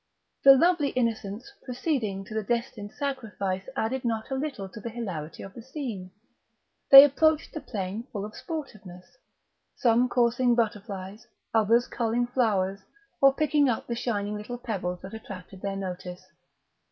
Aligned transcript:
The 0.41 0.53
lovely 0.55 0.89
innocents 0.89 1.53
proceeding 1.63 2.25
to 2.25 2.33
the 2.33 2.41
destined 2.41 2.91
sacrifice 2.91 3.69
added 3.75 4.03
not 4.03 4.31
a 4.31 4.35
little 4.35 4.67
to 4.67 4.79
the 4.79 4.89
hilarity 4.89 5.43
of 5.43 5.53
the 5.53 5.61
scene; 5.61 6.09
they 6.89 7.03
approached 7.03 7.53
the 7.53 7.61
plain 7.61 8.01
full 8.11 8.25
of 8.25 8.33
sportiveness, 8.35 9.15
some 9.75 10.09
coursing 10.09 10.55
butterflies, 10.55 11.27
others 11.53 11.85
culling 11.85 12.25
flowers, 12.25 12.79
or 13.21 13.31
picking 13.35 13.69
up 13.69 13.85
the 13.85 13.93
shining 13.93 14.35
little 14.35 14.57
pebbles 14.57 15.01
that 15.01 15.13
attracted 15.13 15.61
their 15.61 15.75
notice. 15.75 16.25